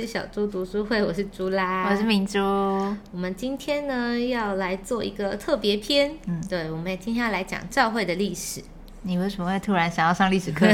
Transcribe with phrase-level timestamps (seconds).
[0.00, 2.38] 是小猪读书会，我是猪啦，我是明珠。
[2.38, 8.62] 我们今天呢要来做一个特别篇，嗯，对，我们今天要来讲教会的历史。
[9.02, 10.66] 你为什么会突然想要上历史课？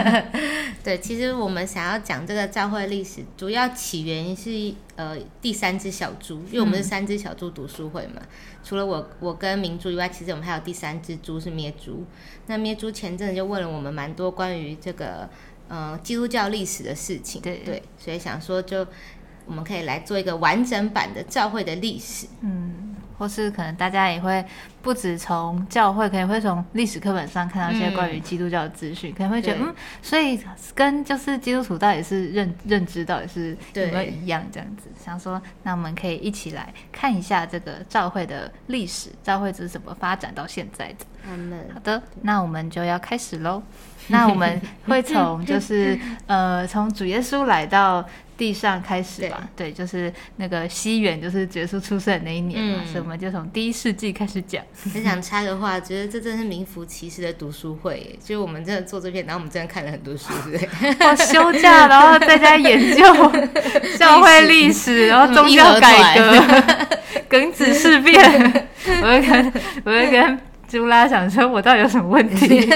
[0.82, 8.22] 对，其实我们想要讲这个教会历史，主要起源是呃第三只小猪，因为我们是三只小猪读书会嘛。
[8.64, 12.04] 除了我我跟明珠以外，其实我们还有第三只猪是咩猪。
[12.46, 15.28] 那咩猪前阵子就问了我们蛮多关于这个
[15.72, 18.86] 呃基督教历史的事情，对对，所以想说就
[19.46, 22.96] 我们可以来做一个完整版的教会的历史，嗯。
[23.18, 24.44] 或是可能大家也会
[24.80, 29.72] 不止从教会，可能会从历史课本上看到一些关于基督教的资讯，可能会觉得嗯，
[30.02, 30.40] 所以
[30.74, 34.88] 跟就是基督徒到底是认认知到底是有没有一样这样子？
[34.98, 41.06] 想说，那我们可以一起来看一下这个教会的历史，教会是怎么发展到现在的。
[41.72, 43.62] 好的，那我们就要开始喽。
[44.08, 48.04] 那我们会从就是 呃，从主耶稣来到。
[48.34, 54.60] 地上开始吧，对，就是那个西元，就是耶稣出生的那一年嘛，所以我们就从第一世纪开始讲。
[54.92, 61.06] 很想插个话，觉得这真是名副其实的读书会，就是我们真的做这篇，然后我们真的看了很多书，对不对？
[61.06, 63.04] 哇，休假然后在家研究
[63.96, 66.36] 教会历史，然后宗教改革、
[67.30, 68.64] 庚子事变，
[69.02, 69.52] 我会跟
[69.84, 72.68] 我会跟朱拉想说，我到底有什么问题？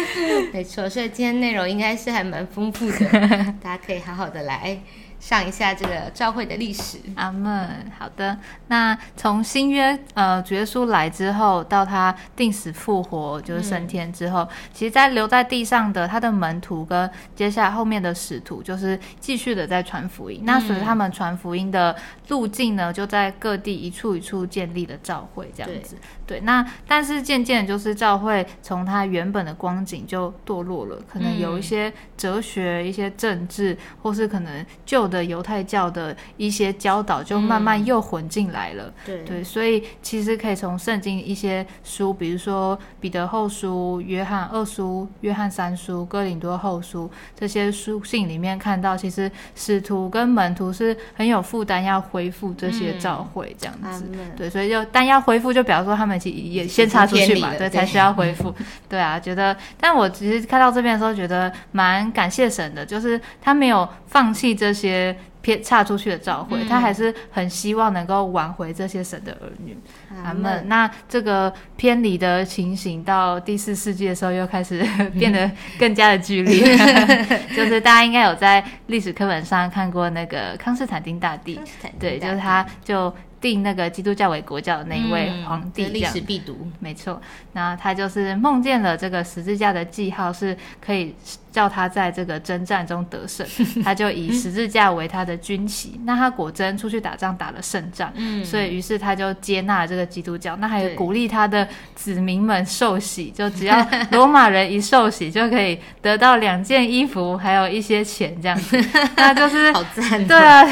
[0.52, 2.98] 没错，所以今天内容应该是还蛮丰富的，
[3.62, 4.78] 大家可以好好的来。
[5.22, 7.88] 上一下这个教会的历史，阿门。
[7.96, 20.40] 好的，那从新约呃主耶稣来之后，到他定死复活，就是升天之后，其实，在留在地上的他的门徒跟接下来后面的使徒，就是继续的在传福音。
[20.42, 21.94] 那随着他们传福音的
[22.26, 25.96] 路径呢，就在各地一处一处建立了教会，这样子。
[26.26, 35.11] 对，那但是渐渐就是教会从它原本的光景就堕落了，可能有一些哲学、一些政治，或是可能旧。
[35.12, 39.22] 的犹太教的一些教导就慢慢又混进来了，对。
[39.24, 54.04] 对，所以其实可以从圣经一些书，比如说彼得后书、约翰二书、约翰三书、哥林多后书这些书信里面看到，其实使徒跟门徒是很有负担要恢复这些教会这样子，
[54.36, 58.54] 对，所以就但要恢复，就比方说他们其实也先插出去嘛，对，才需要恢复，
[58.88, 65.01] 对啊，觉得，但我其实看到这边的时候，觉得蛮感谢神的，就是他没有放弃这些。
[65.40, 69.76] 偏差出去的召会，他还是很希望能够挽回这些神的儿女。
[70.24, 70.68] 阿门。
[70.68, 74.86] 那这个偏离的情形到第四世纪的时候，又开始
[75.18, 76.76] 变得更加的剧烈。
[77.56, 81.58] 就是大家应该有在历史课本上看过那个康斯坦丁大帝，
[81.98, 83.12] 对，就是他就。
[83.42, 87.20] 定那个基督教为国教的那一位皇帝，历史必读，没错。
[87.54, 91.12] 那他就是梦见了这个十字架的记号，是可以
[91.52, 93.46] 叫他在这个征战中得胜。
[93.84, 96.00] 他就以十字架为他的军旗。
[96.04, 98.10] 那他果真出去打仗，打了胜仗。
[98.14, 100.56] 嗯，所以于是他就接纳了这个基督教。
[100.56, 108.80] 那还有鼓励他的子民们受洗，就只要 罗马人一受洗，就可以得到两件衣服，还有一些钱这样子。
[109.16, 110.64] 那就是好赞，对啊，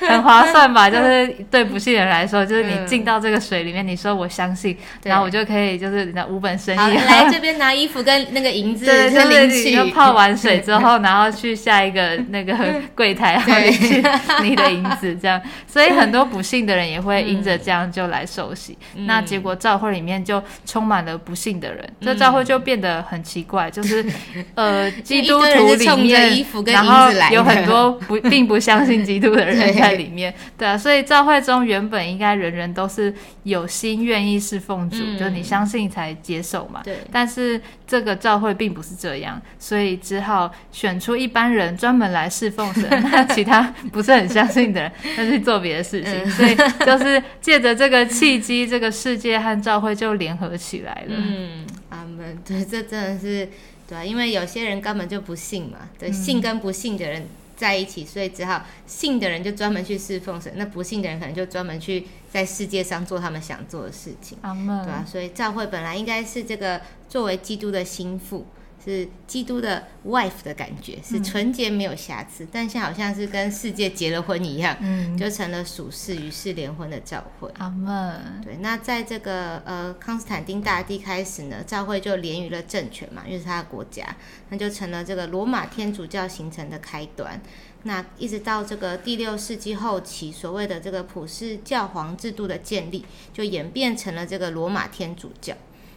[0.00, 0.90] 很划算吧？
[0.90, 2.06] 就是对不信人。
[2.06, 12.54] 来说，就是你进到这个水里面，你说我相信，然后我就可以就是那五本生意来这边拿衣服跟那个银子，对，就是你就泡完水之后， 然后去下一个那个
[12.94, 14.02] 柜台，然后去
[14.42, 15.40] 你的银子这样。
[15.66, 24.04] 所以很多不幸的人也会因着这样就来受洗，那结果教会里面就充满了不幸的人，这教会就变得很奇怪，就是
[24.54, 31.96] 呃基督徒里面，然后有很多不并不相信基督的人在里面，对啊，所以教会中原本。
[31.96, 33.10] 本应该人人都是
[33.44, 36.82] 有心愿意侍奉主，就你相信才接受嘛。
[36.84, 36.98] 对。
[37.10, 46.30] 但是这个教会并不是这样，所以只好选出一般人专门来侍奉神， 那其他不是很相信的人， 那去做别的事情。
[46.30, 51.14] 所以就是借着这个契机，这个世界和教会就联合起来了。
[51.16, 52.36] 嗯，阿门。
[52.44, 53.48] 对，这真的是
[53.88, 55.78] 对，因为有些人根本就不信嘛。
[55.98, 57.26] 对，信跟不信的人。
[57.56, 65.04] 在一起，所以只好信的人就专门去侍奉神，那不信的人可能就专门去在世界上做他们想做的事情，对吧？
[65.06, 68.46] 所以教会本来应该是这个作为基督的心腹。
[68.86, 77.50] 是基督的 wife 的感觉，是纯洁没有瑕疵，但现在好像是跟世界结了婚一样，嗯，就成了属世与世联婚的教会。
[77.58, 78.40] 阿门。
[78.44, 84.16] 对，那在这个呃康斯坦丁大帝开始呢，教会就连于了政权嘛，因为是他的国家，
[84.50, 87.42] 那就成了这个罗马天主教形成的开端。
[87.82, 95.54] 那一直到这个第六世纪后期，所谓的这个普世教皇制度的建立，就演变成了这个罗马天主教。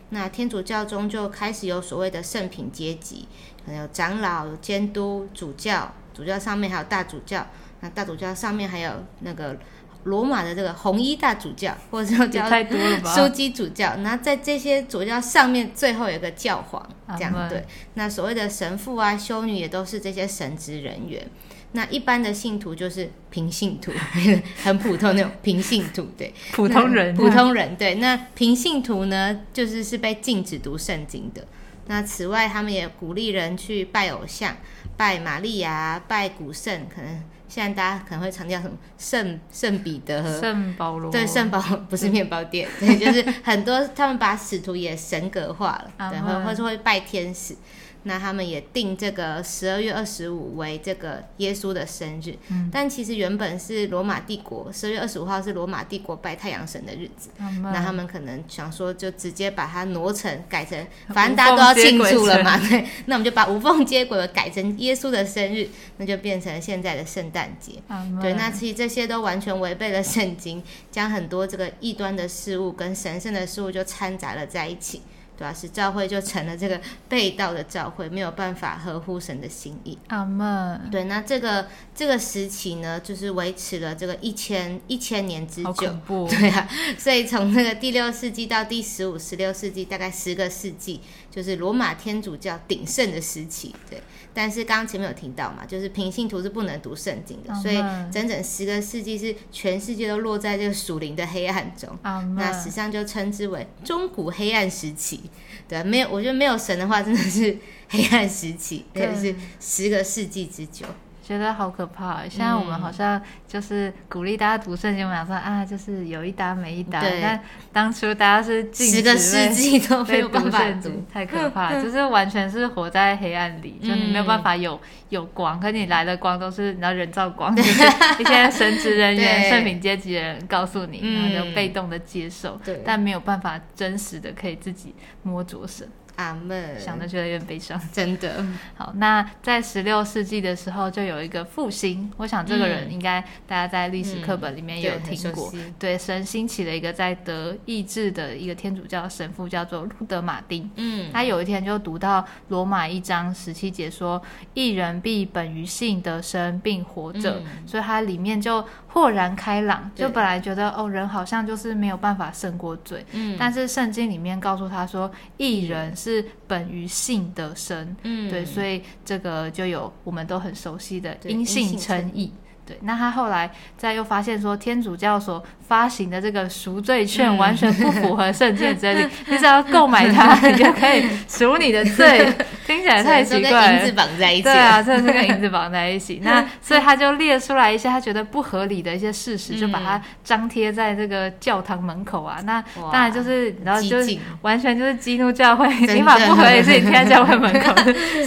[0.10, 3.28] 那天主教中就开始有所谓的圣品阶级，
[3.66, 7.46] 可能有长老、有监督、主教、主教上面还有大主教，
[7.82, 9.58] 那大主教上面还有那个
[10.06, 13.14] 罗马的这个红衣大主教，或者说叫太多了吧？
[13.16, 13.96] 枢机主教。
[13.98, 17.66] 那在这些主教上面，最后有一个教皇，这样对。
[17.94, 21.26] 那所谓的神父啊、修女也都是这些神职人员。
[21.74, 23.92] 那一般的信徒就是平信徒，
[24.64, 26.34] 很普通那种平信徒，对。
[26.52, 27.96] 普通人，普通人对。
[27.96, 31.46] 那平信徒呢，就是是被禁止读圣经的。
[31.86, 34.58] 那此外，他们也鼓励人去拜偶像，
[34.98, 36.88] 拜玛利亚，拜古圣。
[36.88, 47.56] 可能现在大家可能会强调什么圣圣彼得和圣保罗，对圣保不是面包店，对，就是很多他们把使徒也神格化了，对，啊或或是会拜天使。
[48.04, 52.70] 那他们也定这个十二月二十五为这个耶稣的生日，嗯。
[52.72, 57.30] 但其实原本是罗马帝国十二月二十五号是罗马帝国拜太阳神的日子，
[57.62, 65.68] 那他们可能想说就直接把它挪成改成，反正大家都要庆祝了嘛，对，那我们就把无缝接轨改成耶稣的生日，
[65.98, 67.74] 那就变成现在的圣诞节。
[68.22, 75.02] 对，那其实这些都完全违背了圣经，将很多这个异端的事物跟神圣的事物就掺杂了在一起，
[75.40, 79.98] 对吧、使教会就成了这个被盗的教会，没有办法合乎神的心意。
[80.10, 81.66] 阿门，对，那这个
[81.96, 85.98] 这个时期呢，就是维持了这个一千一千年之久。
[86.28, 91.00] 对啊，所以从那个第六世纪到第十五、十六世纪，大概十个世纪，
[91.32, 93.76] 就是罗马天主教鼎盛的时期。
[93.90, 94.02] 对，
[94.34, 97.78] 但是刚刚前面有提到嘛，就是平信徒是不能读圣经的，所以
[98.12, 101.90] 整整十个世纪是全世界都落在这个属灵的黑暗中。
[102.04, 105.22] 那史门，上就称之为中古黑暗时期，
[105.68, 107.58] 对啊，没有，我觉得没有神的话，真的是
[107.90, 110.86] 黑暗时期，对而且是十个世纪之久。
[111.30, 112.28] 觉得好可怕。
[112.28, 117.22] 现在我们好像就是鼓励大家读圣经，我们想说啊，就是有一搭没一搭，对。
[117.22, 117.40] 但
[117.72, 127.84] 当初大家是禁十个世纪都没被有办读法读，，太可怕了， 就是完全是活在黑暗里，就你没有办法有有光，可你来的光都是你知道人造光， 就是
[128.18, 129.50] 一些神职人员、对。
[129.52, 135.88] 圣品阶级的人告诉你，嗯然后就被动的接受，但没有办法真实的可以自己摸着神，
[136.20, 137.80] 阿门，想着觉得有点悲伤。
[137.94, 138.46] 真的，
[138.76, 142.12] 好，那在十六世纪的时候，就有一个复兴。
[142.18, 145.50] 我想这个人嗯应该大家在历史课本里面也有听过。
[145.80, 150.70] 对，神兴起了一个在德意志的一个天主教神父，叫做路德马丁。
[150.76, 154.22] 嗯，他有一天就读到罗马一章十七节说
[154.54, 157.40] ：“一人必本于性得生，并活着。
[157.40, 163.38] 嗯所以他里面就豁然开朗，就本来觉得哦，人好像就是没有办法胜过罪，嗯。
[163.40, 167.96] 但是圣经里面告诉他说，一人是本于信得生。
[168.04, 168.30] 嗯。
[168.30, 172.34] 对，所以这个就有我们都很熟悉的对因信因信称称义。
[172.70, 182.32] 对，那他后来再又发现说，天主教所发行的这个赎罪券嗯完全不符合圣经的真理，你 只要购买它， 你就可以赎你的罪。
[182.66, 183.92] 听起来太奇怪了跟银子。
[184.00, 186.22] 绑在一起，对啊，，真的是跟银子绑在一起。
[186.24, 192.38] 那所以他就列出来一些他觉得不合理的一些事实，就把它张贴在这个教堂门口啊。
[192.46, 197.74] 那当然就是你知道，就是完全就是激怒教会，的你把不合理的事情贴在教会门口，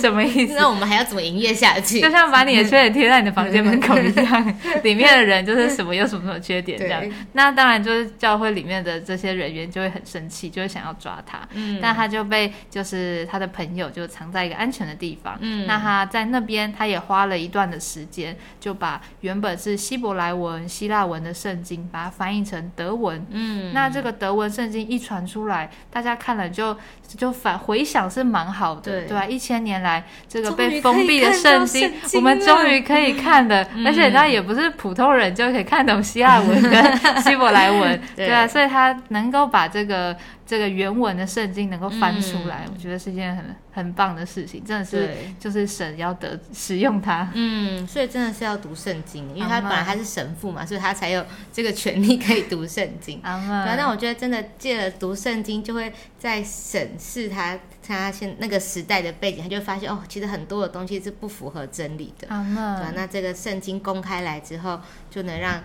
[0.01, 0.55] 什么意思？
[0.59, 2.01] 那我们还要怎么营业下去？
[2.01, 4.32] 就像把你的缺点贴在你的房间门口一样，
[4.83, 7.03] 里面的人就是什么有什么什么缺点这样。
[7.33, 11.41] 那当然就是教会里面的这些人员就会很生气，就会想要抓他。
[11.55, 15.37] 嗯但他就被就是他的朋友就藏在一个安全的地方。
[15.41, 23.25] 嗯那他在那边他也花了一段的时间，就把原本是希伯来文、希腊文的圣经，把它翻译成德文。
[23.31, 26.77] 嗯，那这个德文圣经一传出来，大家看了就
[27.17, 38.27] 就反回想是蛮好的，对对吧、一千年来这个被封闭的圣经圣，经我们终于可以看的，嗯而且他也不是普通人就可以看懂希腊文跟 希伯来文， 对。
[38.27, 45.11] 对啊，所以他能够把这个这个原文的圣经能够翻出来，嗯我觉得是一件很很棒的事情，真的是。
[45.39, 47.31] 就是神要得使用它。
[47.35, 53.21] 嗯，所以真的是要读圣经，因为他本来他是神父嘛，所以他才有这个权利可以读圣经。
[53.23, 62.29] 啊，但，我觉得真的借了读圣经，就会在审视他他现那个时代的背景，他就会发现哦，其实很多的东西是不符合真理的。
[62.29, 64.81] 啊，那这个圣经公开来之后，
[65.11, 65.65] 就能让它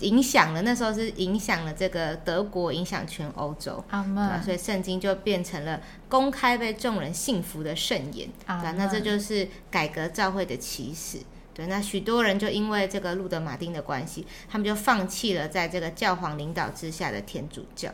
[0.00, 3.82] 影响了那时候是影响了这个德国，影响全欧洲。
[3.90, 4.02] 阿？
[4.02, 8.74] 门，所以圣经就变成了公开被众人信服的圣言，对吧？
[8.76, 11.18] 那这就是改革教会的起始。
[11.52, 17.88] 对，那许多人就因为这个路德马丁的关系，他们就放弃了在这个教皇领导之下的天主教。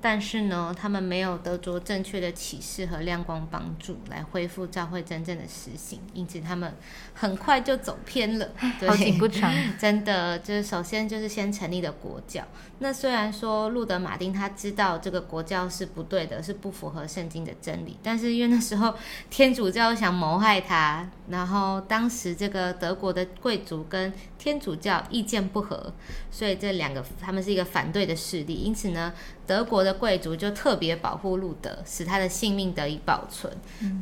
[0.00, 6.74] 但是呢，他们没有得着正确的启示和亮光帮助来恢复教会真正的实行，因此他们
[7.14, 8.48] 很快就走偏了。
[8.86, 12.42] 好景不长， 真的就是首先就是先成立了国教。
[12.80, 18.94] 那虽然说路德马丁他知道这个国教是不对的，是不符合圣经的真理，但是因为那时候
[19.28, 25.92] 天主教想谋害他，然后当时这个德国的贵族跟天主教意见不合，
[26.30, 29.12] 所以这两个他们是一个反对的势力，因此呢。
[29.48, 33.50] 德国的贵族就特别保护路德，使他的性命得以保存。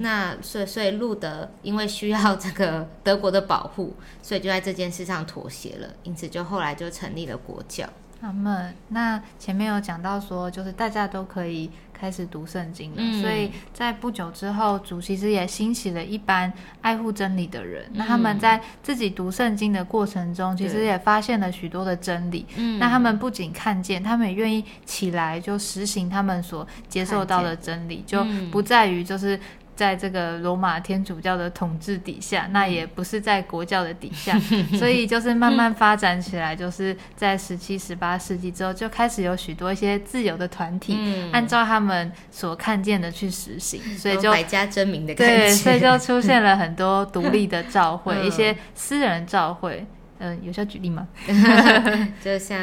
[0.00, 5.88] 那所以，所以路德因为需要这个德国的保护，所以就在这件事上妥协了。
[6.02, 7.88] 因此，就后来就成立了国教。
[8.21, 17.89] 他们那前面有讲到说，就是大家都可以开始读圣经了，所以在不久之后，主其实也兴起了一班爱护真理的人。
[17.93, 22.47] 那他们在自己读圣经的过程中，其实也发现了许多的真理。
[22.79, 29.39] 那他们不仅看见，他们也愿意起来就实行他们所接受到的真理，就不在于就是。
[29.76, 34.37] 在这个罗马天主教的统治底下，那也不是在国教的底下，
[34.78, 40.99] 所以就是慢慢发展起来，就是在十七、十八世纪之后，就开始有许多一些自由的团体，
[41.30, 49.87] 按照他们所看见的去实行，所以就百家争鸣的感觉，对，所以就出 现了很多独立的教会，一些私人教会，
[50.18, 51.06] 嗯，有需要举例吗？
[52.25, 52.59] 就像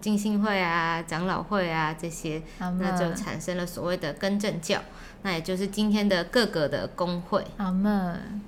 [0.00, 4.78] 浸信会啊、长老会啊这些，那就产生了所谓的更正教。
[5.22, 8.40] 那也就是今天的各个的工会，阿门。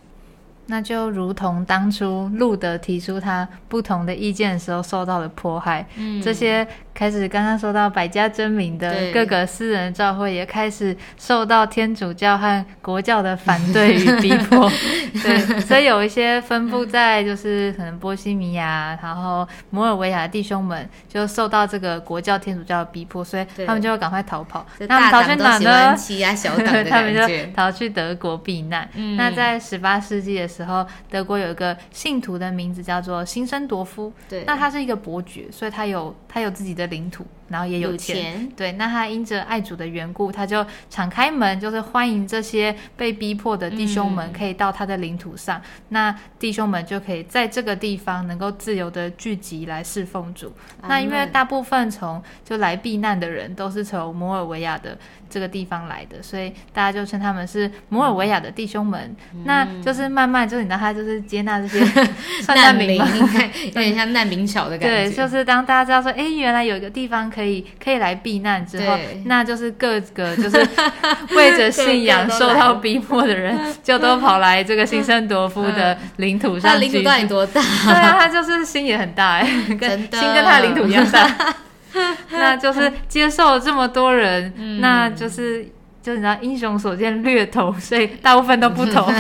[0.67, 6.67] 那就如同当初路德提出他不同的意见的时候受到的迫害，嗯，这些。
[6.95, 14.71] 开始刚刚说到百家争鸣的各个私人教会也开始受到天主教和国教的反对与逼迫，
[15.23, 24.67] 对，所以有一些分布在就是可能波西米亚，然后摩尔维亚的弟兄们就受到这个国教天主教的逼迫，所以他们就要赶快逃跑。
[24.87, 25.97] 他们逃去哪呢？
[26.89, 28.87] 他们就逃去德国避难。
[29.17, 36.82] 那在十八世纪的时候，德国有一个信徒的名字叫做辛森多夫，对，那他是一个伯爵，所以他有他有自己的。
[36.83, 50.53] 的领土，然后也有钱，对，那他因着爱主的缘故，他就敞开门，就是欢迎这些被逼迫的弟兄们可以到他的领土上，那弟兄们就可以在这个地方能够自由的聚集来侍奉主。
[50.89, 54.99] 那因为大部分从就来避难的人都是从摩尔维亚的。
[55.33, 59.17] 这个地方来的，所以大家就称他们是摩尔维亚的弟兄们。
[59.47, 61.83] 那就是慢慢，就是你知道，他就是接纳这些
[62.55, 62.99] 难民，
[63.73, 65.09] 有点像难民桥的感觉。
[65.09, 67.42] 对，就是当大家知道说，哎，原来有一个地方可以
[67.83, 70.57] 可以来避难之后，那就是各个就是
[71.37, 76.79] 为着信仰受到逼迫的人，就都跑来这个新生多夫的领土上。
[76.81, 77.61] 领土到底多大？
[77.87, 79.47] 对啊，他就是心也很大哎，
[79.79, 81.55] 跟心跟他的领土一样大。
[82.31, 85.67] 那就是接受了这么多人，那就是
[86.03, 89.13] 就是你知道英雄所见略同，所以大部分都不同，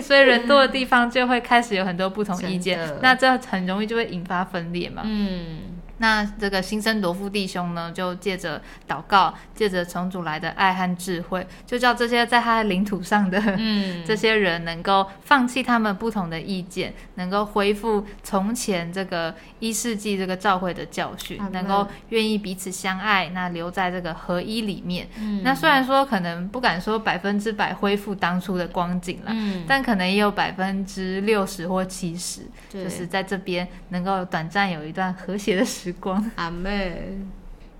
[0.00, 5.02] 所以人多的地方就会开始有很多不同意见，那这很容易就会引发分裂嘛。
[5.04, 5.77] 嗯。
[5.98, 13.40] 那这个新生罗夫弟兄呢，就借着祷告，借着从主来的爱和智慧，就叫这些在他的领土上的
[14.06, 25.08] 这些人，能够放弃他们不同的意见，能够恢复从前这个一世纪这个教会的教训，能够愿意彼此相爱，那留在这个合一里面。
[25.42, 29.32] 那虽然说可能不敢说百分之百恢复当初的光景了，
[29.66, 35.87] 但可能也有百分之六十或七十，就是在这边能够短暂有一段和谐的时。
[35.88, 37.18] 时光，阿妹。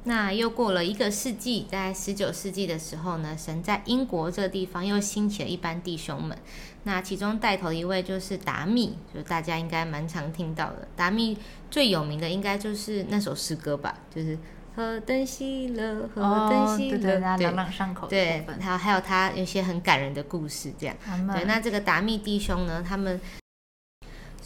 [0.04, 6.38] 那又过了一个世纪，在十九世纪的时候呢，神在英国这个地方又兴起了一班弟兄们。
[6.84, 10.88] 那其中带头一位就是达密，就大家应该蛮常听到的。
[10.96, 11.36] 达密
[11.70, 14.38] 最有名的应该就是那首诗歌吧，就是
[14.74, 18.06] 何等喜乐，何等喜乐，对，朗朗上口。
[18.06, 20.96] 对，还有还有他有些很感人的故事，这样。
[21.34, 23.20] 对，那这个达密弟兄呢，他们。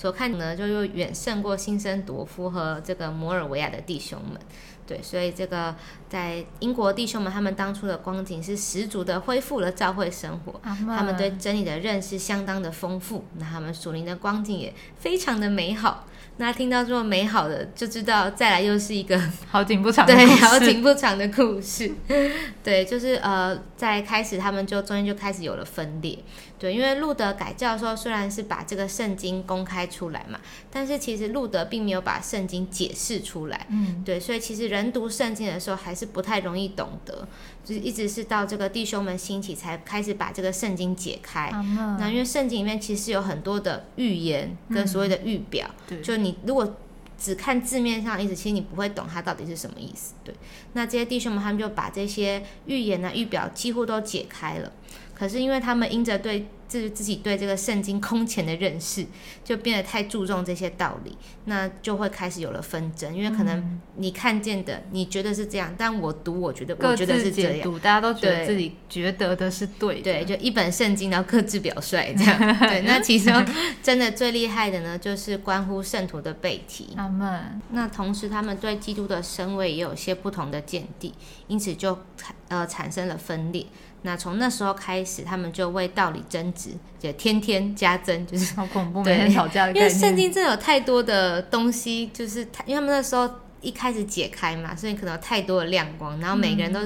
[0.03, 4.37] 所看呢，就又远胜过新生夺夫和这个摩尔维亚的弟兄们，
[4.85, 5.77] 对，所以这个
[6.09, 16.09] 在英国弟兄们，他们当初的光景是十足的恢复了教会生活，他们对真理的认识相当的丰富，那他们属灵的光景也非常的美好。
[16.39, 21.93] 那听到这么美好的，就知道再来又是一个 好景不长，对，好景不长的故事。
[22.65, 26.19] 对，就是呃，在开始他们就中间就开始有了分裂。
[26.63, 30.39] 对，因为路德改教的时候，虽然是把这个圣经公开出来嘛，
[30.71, 33.67] 但是其实路德并没有把圣经解释出来。
[33.69, 37.27] 嗯，对，所以其实人读圣经的时候还是不太容易懂得。
[37.65, 41.51] 就是一直是到这个弟兄们兴起，才开始把这个圣经解开。
[41.99, 45.69] 那因为圣经里面其实有很多的预言跟所谓的预表，
[46.01, 46.77] 就你如果。
[47.19, 50.15] 只看字面上意思，其实你不会懂它到底是什么意思。
[50.25, 50.35] 对，
[50.73, 54.73] 那这些弟兄们他们就把这些预言啊、预表几乎都解开了。
[55.23, 59.07] 可是因为他们因着对自自己对这个圣经空前的认识，
[59.45, 63.17] 就变得太注重这些道理，那就会开始有了纷争。
[63.17, 67.73] 因为可能你看见的，你觉得是这样，但我读，我觉得我觉得是这样。
[67.79, 70.03] 大家都觉得自己觉得的是对的。
[70.03, 72.59] 对，就一本圣经，然后各自表率这样。
[72.59, 73.47] 对，那其中
[73.81, 76.89] 真的最厉害的呢，就是关乎圣徒的背题。
[76.97, 77.61] 阿门。
[77.71, 81.15] 那同时，他们对基督的身位也有些不同的见地，
[81.47, 81.97] 因此就
[82.49, 83.65] 呃产生了分裂。
[84.03, 89.89] 那从那时候开始，他们就为道理争执，就天天加增，就是好恐怖，对每天吵架的因为。
[89.89, 93.29] 圣经真的有太多的东西，就是太因为他们那时候
[93.61, 96.81] 一开始解开嘛，所以可能有太多的亮光，然后每个人都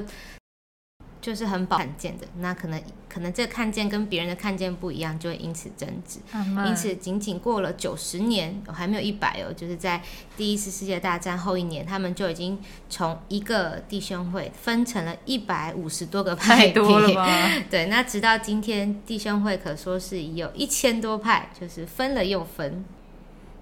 [1.20, 2.80] 就是很宝看见的，那可能
[3.16, 6.18] 可能这个看见跟别人的看见不一样，就会因此争执。
[6.66, 10.02] 因此，仅仅过了九十年，哦还没有一百哦，就是在
[10.36, 12.58] 第一次世界大战后一年，他们就已经
[12.90, 17.64] 从一个弟兄会分成了一百五十多个派太多了别？
[17.70, 22.84] 对，那直到今天，弟兄会可说是已有一千多派，就是分了又分。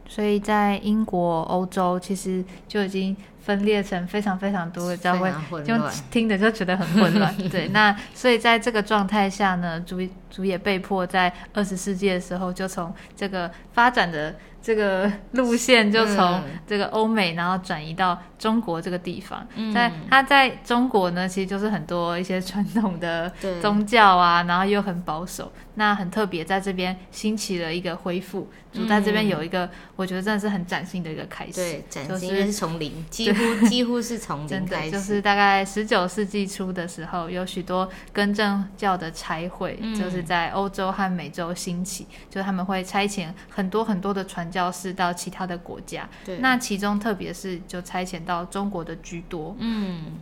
[0.09, 5.31] 所以在英国、欧洲，其实就已经分裂成非常非常多的教会
[5.65, 5.75] 就。
[6.11, 7.35] 听着就觉得很混乱。
[7.51, 9.99] 对，那所以在这个状态下呢，主
[10.31, 19.47] 主也被迫在二十世纪的时候，就从这个发展的这个路线，就从嗯这个欧美，然后转移到中国这个地方。
[19.57, 28.49] 嗯在他在中国呢，其实就是很多一些传统的宗教啊，然后又很保守，那很特别，在这边兴起了一个恢复。
[28.73, 31.53] 主在这边有一个，我觉得真的是很崭新的一个开始。
[31.53, 34.91] 嗯对，崭就新，因为是是从零，几乎几乎是从零开始。
[34.91, 46.09] 就是大概十九世纪初的时候，有许多更正教的差会，嗯就是在欧洲和美洲兴起，就他们会差遣很多很多的传教士到其他的国家。
[46.25, 50.13] 对，那其中特别是就差遣到中国的居多，嗯，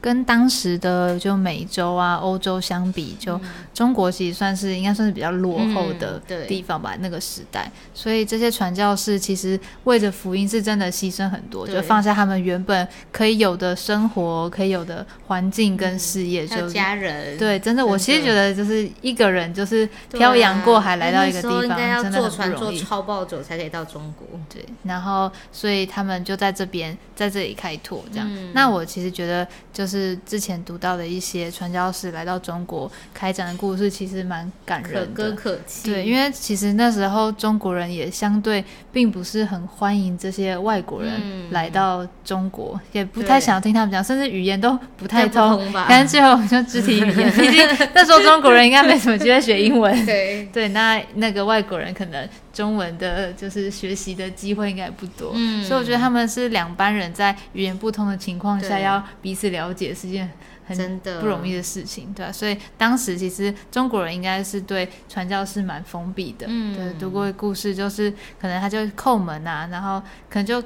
[0.00, 3.38] 跟当时的就美洲啊、欧洲相比，就
[3.74, 7.70] 中国其实算是应该算是比较落后的地方吧，那个时代。
[7.94, 22.72] 所以这些传教士其实为着福音是真的牺牲很多，就放下他们原本可以有的生活、可以有的环境跟事业，就家人，对，真的，我其实觉得就是一个人就是漂洋过海来到一个地方，真的很坐船坐。
[22.72, 24.26] 超暴走才可以到中国。
[24.52, 28.26] 对，然后所以他们就在这边在这里开拓这样。
[28.30, 29.89] 嗯那我其实觉得，就是
[30.26, 35.06] 之前读到的一些传教士来到中国开展的故事，其实蛮感人的。
[35.06, 35.90] 歌可泣。
[35.90, 45.50] 对，因为其实那时候中国人也相对并不是很欢迎这些外国人嗯来到中国，也不太对想听他们讲，甚至语言都不太通。
[45.50, 45.86] 通吧？
[45.88, 50.06] 但是最后就肢体语言， 毕竟那时候中国人应该没什么机会学英文。
[50.06, 52.28] 对，对，那那个外国人可能
[52.60, 55.64] 中文的就是学习的机会应该不多，嗯。
[55.64, 60.30] 所以我觉得他们是两班人在语言不通的情况下要彼此了解是件
[60.66, 66.76] 很不容易的事情，对啊，所以当时其实中国人应该是对传教士蛮封闭的，嗯。
[66.76, 70.62] 对，读过的故事就是可能他就叩门啊，然后可能就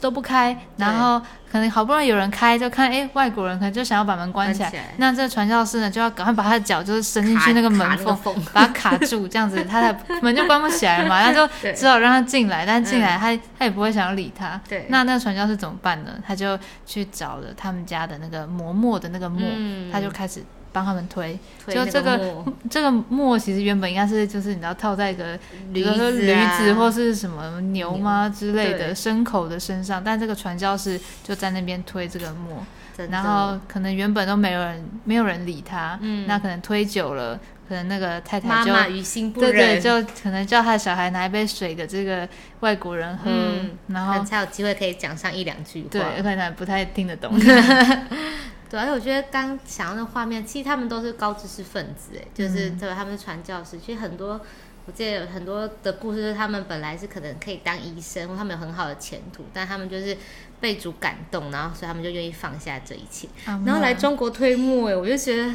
[0.00, 4.94] 都不开，然后可能好不容易有人开，就看哎外国人可能就想要把门关起来，起来。
[4.96, 14.60] 那这个传教士呢就要赶快把他的脚就是伸进去那个门缝，缝，把它卡住，这样子他的门就关不起来了嘛， 那就只好让他进来，但进来他、他也不会想要理他。
[14.68, 14.86] 对。
[14.88, 16.12] 那那个传教士怎么办呢？
[16.26, 19.90] 他就去找了他们家的那个磨墨的那个墨，嗯。
[19.92, 21.38] 他就开始帮他们推。
[21.64, 25.38] 推就这个 这个墨其实原本应该是就是你知道套在一个
[25.72, 32.64] 比驴如说驴子或是什么牛吗之类的牲口的身上，但这个传教士就在那边推这个墨，
[33.10, 42.28] 然后可能原本都没有人没有人理他，嗯那可能推久了，可能那个太太就妈妈于心不对对，就可能叫他的小孩拿一杯水给这个
[42.60, 45.88] 外国人喝，嗯然后才有机会可以讲上一两句话。
[45.90, 47.32] 对可能不太听得懂
[48.70, 53.78] 对，而且我觉得刚想到那画面，其实他们都是高知识分子，哎，就是嗯对，他们是传教士。
[53.80, 54.40] 其实很多，
[54.86, 60.16] 我记得有很多的故事，是他们本来是可能可以当医生，或他们有很好的前途，但他们就是
[60.60, 65.48] 被主感动，然后所以他们就愿意放下这一切，然后来中国推磨，哎，我就觉得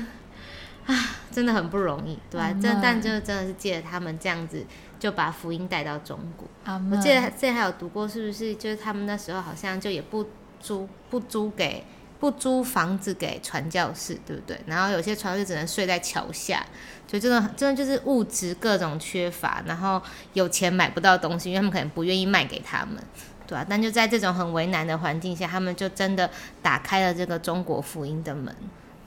[0.86, 4.66] 啊，真的很不容易，对吧、阿嬷这但就真的是借着他们这样子，
[5.00, 6.48] 就把福音带到中国。
[6.66, 10.28] 我嬷记得之前还有读过，是不是就是他们那时候好像就也不
[10.60, 11.84] 租不租给
[12.20, 14.60] 不租房子给传教士，对不对？
[14.66, 16.66] 然后有些传教士只能睡在桥下，
[17.08, 20.02] 所以真的真的就是物质各种缺乏，然后
[20.34, 22.96] 有钱买不到东西，因为他们可能不愿意卖给他们。
[23.48, 26.30] 对啊，但就在这种很为难的环境下，他们就真的
[26.62, 28.56] 打开了这个中国福音的门。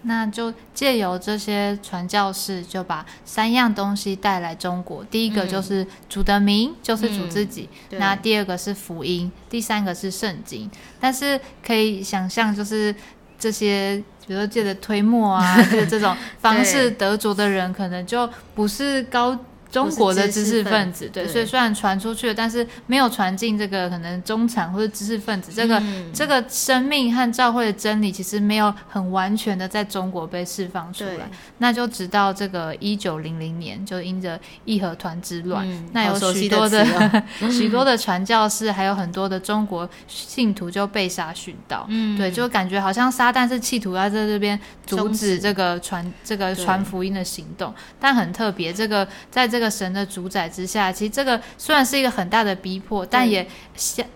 [0.03, 5.05] 那就借由这些传教士，就把三样东西带来中国。
[5.05, 10.71] 第一个就是主的名，就是主自己；那第二个是福音，第三个是圣经。
[11.01, 12.95] 但是可以想象，就是
[13.39, 19.39] 这些，比如说借着推磨啊，就这种 方式得着的人，可能就不是高。
[19.71, 31.29] 中国的知识分子，对，所以虽然传出去了，但是没有传进这个可能中产或者知识分子，这个这个生命和教会的真理，其实没有很完全的在中国被释放出来。
[31.59, 36.87] 那就直到这个一九零零年，就因着义和团之乱，那有许多的
[37.53, 41.85] 许多的传教士，还有很多的中国信徒就被杀殉道。
[41.91, 49.58] 嗯，对，就感觉好像撒旦是企图要在这边阻止这个传这个传福音的行动，但很特别，这个在这。
[49.59, 53.44] 这个神的主宰之下，其实这个虽然是一个很大的逼迫，但也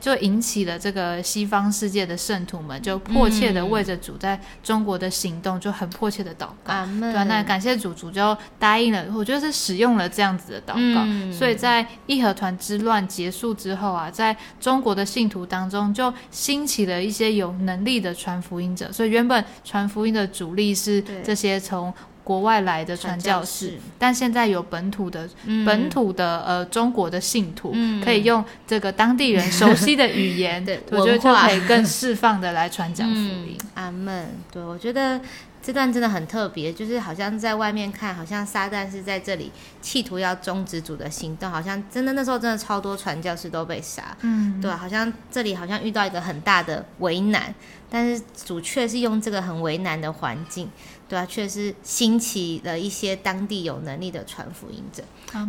[0.01, 6.87] 就引起了这个西方世界的圣徒们就迫切的为着主在中国的行动就很迫切的祷告。
[7.01, 9.05] 对啊，那感谢主，主就答应了。
[9.13, 11.05] 我觉得是使用了这样子的祷告，
[11.37, 18.93] 所以在义和团之乱结束之后啊，在中国的信徒当中就兴起了一些有能力的传福音者。
[18.93, 21.93] 所以原本传福音的主力是这些从。
[22.33, 25.29] 国外来的传教士，但现在有本土的
[25.67, 33.59] 本土的呃中国的信徒，可以用这个当地人熟悉的语言， 我觉得就可以更 释放的来传讲福音。
[33.75, 34.31] 阿门。
[34.51, 35.21] 对，我觉得
[35.63, 44.17] 这段真的很特别，就是好像在外面看，好像撒旦是在这里企图要终止主的行动，好像真的那时候真的超多传教士都被杀。
[44.23, 47.55] 嗯，对，好像这里好像遇到一个很大的为难，
[47.89, 50.69] 但是主却是用这个很为难的环境。
[51.09, 55.03] 对啊，却是兴起了一些当地有能力的传福音者，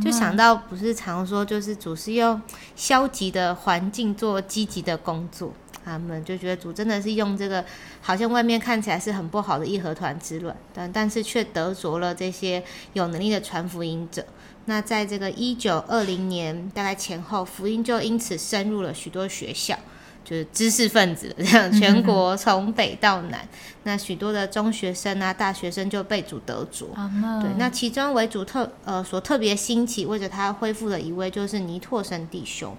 [0.03, 2.41] 就想到不是常说，就是主是用
[2.75, 7.63] 消极的环境做积极的工作，他们就觉得主真的是用这个，
[8.01, 14.25] 好像外面看起来是很不好的义和团之乱，但但是却得着了这些有能力的传福音者。
[14.65, 19.77] 那在这个一九二零年大概前后，福音就因此深入了许多学校。
[20.25, 23.45] 就是知识分子这样，全国从北到南，
[23.83, 26.87] 那许多的中学生啊、大学生就被主得着。
[27.41, 32.73] 对，那其中为主特呃所特别兴起，为着他恢复的一位，就是尼拓生弟兄。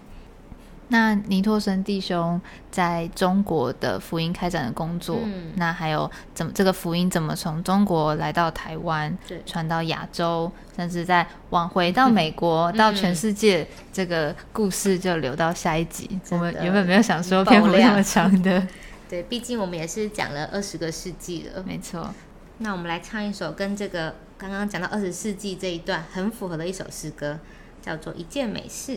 [0.89, 5.19] 那尼托生弟兄在中国的福音开展的工作，
[5.57, 9.17] 那还有怎么这个福音怎么从中国来到台湾，
[9.47, 16.21] 传到亚洲，甚至再往回到美国， 到全世界，这个故事就留到下一集。
[16.31, 18.67] 我们原本没有想说篇幅那么长的，
[19.09, 22.15] 对，毕竟我们也是讲了二十个世纪了，没错。
[22.59, 27.39] 那我们来唱一首跟这个刚刚讲到二十世纪这一段很符合的一首诗歌，
[27.81, 28.93] 叫做《一件美事》。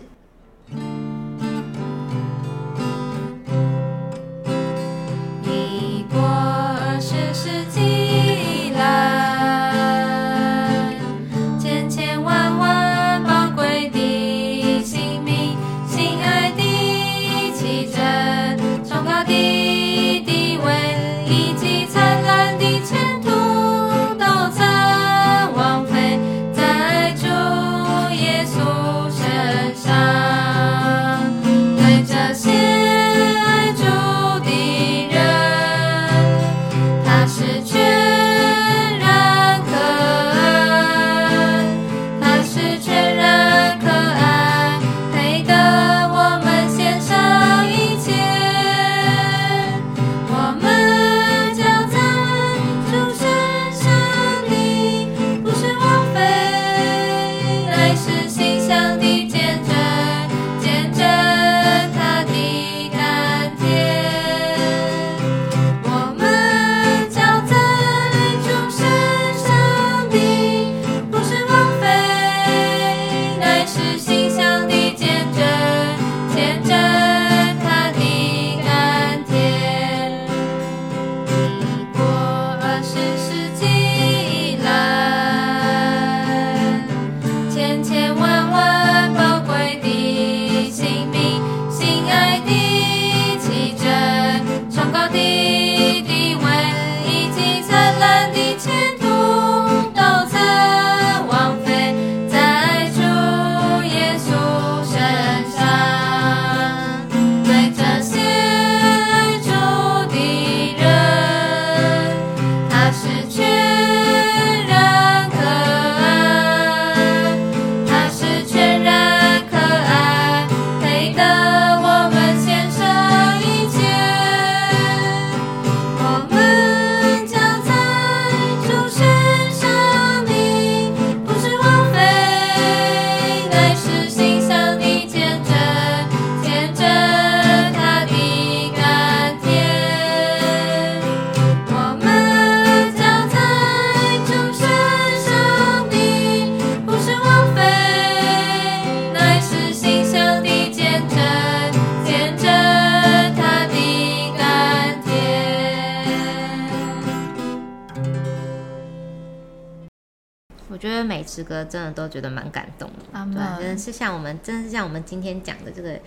[161.48, 166.00] 歌真的都觉得蛮感动的，阿对真的是像我们，真的是像我们今天讲的这个，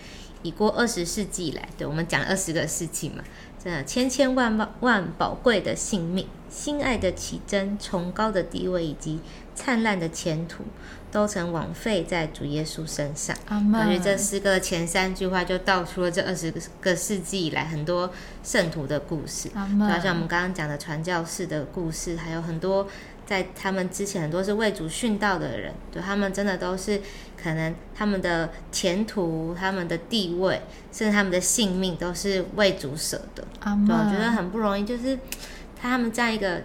[0.42, 3.24] 已过二十世纪以来，对我们讲二十个世纪嘛，
[3.62, 9.20] 真的千千万万万宝贵的性命、心爱的奇珍、崇高的地位以及
[9.54, 10.64] 灿烂的前途，
[11.10, 13.36] 都曾枉费在主耶稣身上。
[13.48, 14.02] 阿感觉门。
[14.02, 16.50] 这诗歌前三句话就道出了这二十
[16.80, 18.10] 个世纪以来很多
[18.42, 19.50] 圣徒的故事。
[19.54, 20.20] 阿就好像我。
[20.20, 22.86] 们刚刚讲的传教士的故事，还有很多
[23.30, 27.00] 在他们之前很多是为主殉道的人，对他们真的都是
[27.40, 33.44] 可能他们的前途、他们的地位，甚至他们的性命都是为主舍的。
[33.60, 34.32] 阿对，我觉得。
[34.32, 35.16] 很不容易，就是
[35.80, 36.62] 他们这样一个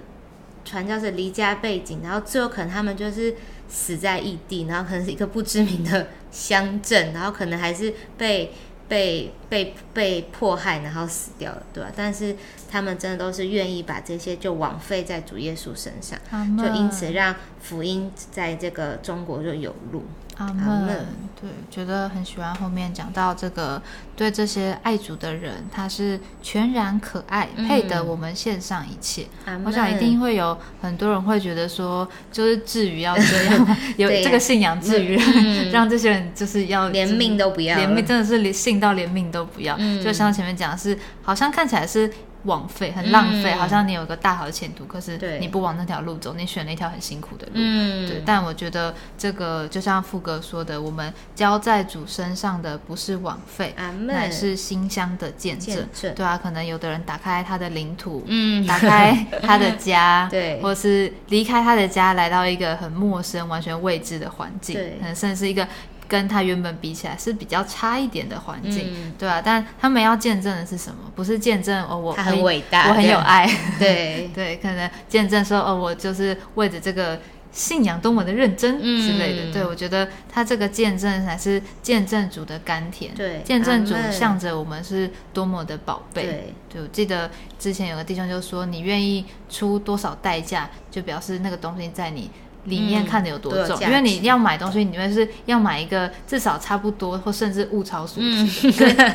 [0.63, 3.35] 传教士离家背景，然后最后可能他们就是
[3.67, 8.51] 死在异地，然后可能是一个不知名的乡镇，然后可能还是被
[8.87, 12.35] 被被被迫害，然后死掉了，对吧、但是
[12.69, 16.19] 他们真的都是愿意把这些就枉费在主耶稣身上，
[16.57, 20.03] 就因此让福音在这个中国就有路。
[20.37, 21.05] 阿阿门门。
[21.39, 23.81] 对，觉得很喜欢后面讲到这个，
[24.15, 27.67] 对这些爱主的人，他是全然可爱，嗯。
[27.67, 29.27] 配得我们献上一切。
[29.65, 35.69] 我想一定会有很多人会觉得说，就是至于要这样， 有这个信仰至于嗯。
[35.75, 39.75] 让这些人就是要连命都不要，连命真的是连信到连命都不要。
[39.77, 40.01] 嗯。
[40.01, 42.09] 就像前面讲的是，好像看起来是
[42.45, 43.57] 枉费，很浪费，嗯。
[43.59, 47.53] 好像你有一个大好的前途，可是你不往那条路走，你选了一条很辛苦的路。
[47.55, 55.75] 嗯，对，但我觉得这个就像富哥说的，我们交在主身上的不是枉费，乃是馨香的见证。
[55.75, 60.61] 见证，对啊，可能有的人打开他的领土，嗯，打开他的家， 对。
[60.61, 64.97] 或是离开他的家，来到一个很陌生、完全未知的环境，对。
[64.99, 65.67] 可能甚至是一个
[66.07, 71.11] 跟他原本比起来是比较差一点的环境，嗯对啊，但他们要见证的是什么？
[71.15, 77.19] 不是见证哦，我他很伟大，我很有爱，对， 对，可能见证说哦，我就是为着这个
[77.51, 79.53] 信仰多么的认真嗯之类的。
[79.53, 86.23] 对我觉得他这个见证才是见证主的甘甜，对见证主向着我们是多么的宝贝。
[86.23, 92.29] 对，对，我记得之前有个弟兄就说，你愿意出多少代价，就表示那个东西在你。
[92.65, 98.47] 里面嗯看的有多重，因为你要买东西，你们是要买一个至少差不多，或甚至物超所嗯。
[98.47, 98.71] 值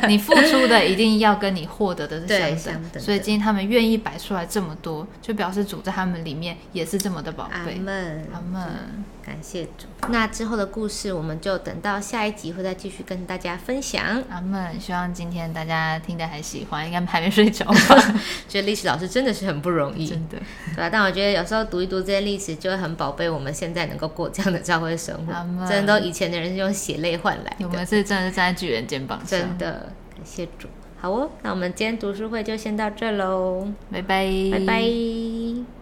[0.08, 7.74] 你付出的一定要跟你获得的是 对相相等所以今天他们愿意摆出来这么多，就表示主在他们里面也是这么的宝阿贝。
[7.76, 9.04] 门，阿门。
[9.24, 9.86] 感谢主。
[10.08, 14.02] 那之后的故事，我们就等到下一集会再继续跟大家分享。
[14.30, 14.78] 阿曼。
[14.80, 18.14] 希望今天大家听得还喜欢，应该还没睡着吧？
[18.48, 20.38] 觉得历史老师真的是很不容易，真的。
[20.70, 25.32] 对吧、但我觉得有时候读一读这些历史，就会很宝贝我们现在能够过这样的教会生活
[25.68, 29.38] 真的都以前的人是用血泪换来的，我们是真的是站在巨人肩膀上。
[29.38, 30.66] 真的感谢主。
[31.00, 35.79] 好哦，那我们今天读书会就先到这喽，拜拜，拜拜。